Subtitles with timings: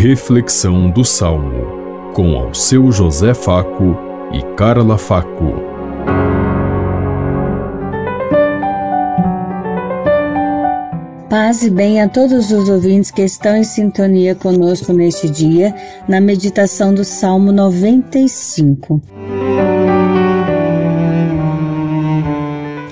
[0.00, 3.96] Reflexão do Salmo, com ao seu José Faco
[4.32, 5.54] e Carla Faco.
[11.28, 15.74] Paz e bem a todos os ouvintes que estão em sintonia conosco neste dia,
[16.06, 19.02] na meditação do Salmo 95.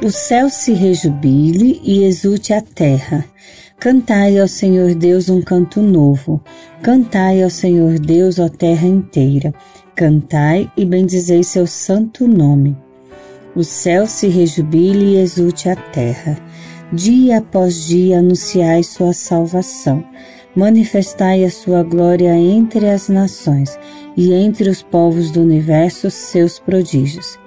[0.05, 3.25] O céu se rejubile e exulte a terra.
[3.79, 6.41] Cantai ao Senhor Deus um canto novo.
[6.83, 9.53] Cantai ao Senhor Deus, a terra inteira.
[9.95, 12.77] Cantai e bendizei seu santo nome.
[13.55, 16.39] O céu se rejubile e exulte a terra.
[16.93, 20.03] Dia após dia anunciai sua salvação.
[20.55, 23.79] Manifestai a sua glória entre as nações
[24.17, 27.39] e entre os povos do universo seus prodígios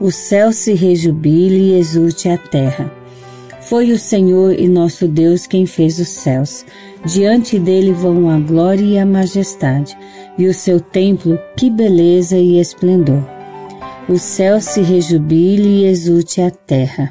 [0.00, 2.92] o céu se rejubile e exulte a terra.
[3.66, 6.66] Foi o Senhor e nosso Deus quem fez os céus.
[7.06, 9.96] Diante dele vão a glória e a majestade,
[10.36, 13.22] e o seu templo, que beleza e esplendor.
[14.06, 17.10] O céu se rejubile e exulte a terra.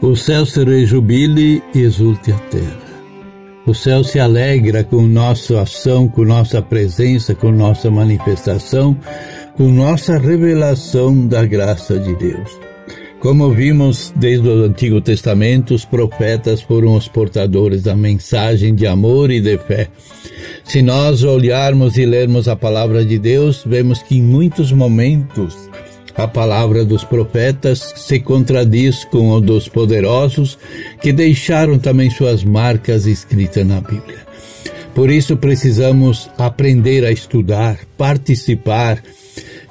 [0.00, 2.90] O céu se rejubile e exulte a terra.
[3.66, 8.96] O céu se alegra com nossa ação, com nossa presença, com nossa manifestação,
[9.60, 12.58] com nossa revelação da graça de Deus.
[13.18, 19.30] Como vimos desde o Antigo Testamento, os profetas foram os portadores da mensagem de amor
[19.30, 19.88] e de fé.
[20.64, 25.54] Se nós olharmos e lermos a palavra de Deus, vemos que em muitos momentos
[26.16, 30.56] a palavra dos profetas se contradiz com a dos poderosos
[31.02, 34.20] que deixaram também suas marcas escritas na Bíblia.
[34.94, 39.02] Por isso precisamos aprender a estudar, participar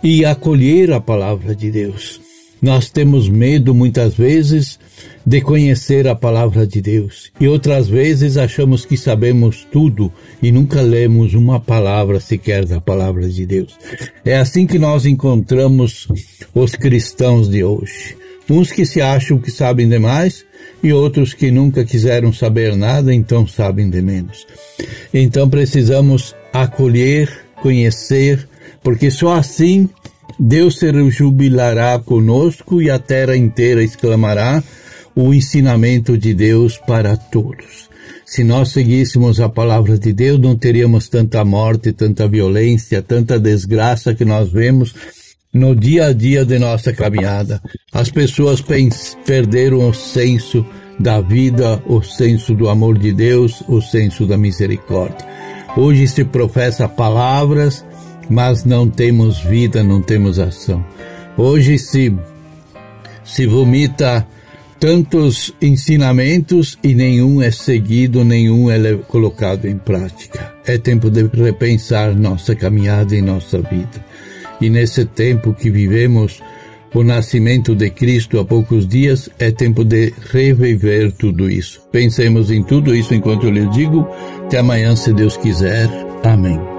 [0.04, 2.22] e acolher a palavra de Deus.
[2.62, 4.78] Nós temos medo muitas vezes
[5.26, 10.82] de conhecer a palavra de Deus e outras vezes achamos que sabemos tudo e nunca
[10.82, 13.78] lemos uma palavra sequer da palavra de Deus.
[14.26, 16.08] É assim que nós encontramos
[16.54, 18.18] os cristãos de hoje.
[18.50, 20.44] Uns que se acham que sabem demais
[20.82, 24.48] e outros que nunca quiseram saber nada, então sabem de menos.
[25.14, 27.30] Então precisamos acolher,
[27.62, 28.49] conhecer,
[28.84, 29.90] porque só assim
[30.40, 34.64] Deus se jubilará conosco e a terra inteira exclamará
[35.16, 37.90] o ensinamento de Deus para todos.
[38.26, 44.14] Se nós seguíssemos a palavra de Deus, não teríamos tanta morte, tanta violência, tanta desgraça
[44.14, 44.94] que nós vemos
[45.52, 47.62] no dia a dia de nossa caminhada.
[47.92, 48.64] As pessoas
[49.26, 50.66] perderam o senso
[51.00, 55.28] da vida, o senso do amor de Deus, o senso da misericórdia.
[55.76, 57.84] Hoje se professa palavras
[58.30, 60.84] mas não temos vida, não temos ação.
[61.38, 62.14] Hoje se,
[63.24, 64.26] se vomita
[64.80, 70.54] tantos ensinamentos e nenhum é seguido, nenhum é colocado em prática.
[70.66, 74.06] É tempo de repensar nossa caminhada e nossa vida.
[74.62, 76.42] E nesse tempo que vivemos,
[76.94, 81.82] o nascimento de Cristo há poucos dias, é tempo de reviver tudo isso.
[81.92, 84.08] Pensemos em tudo isso enquanto eu lhe digo.
[84.46, 85.88] Até amanhã, se Deus quiser.
[86.24, 86.79] Amém.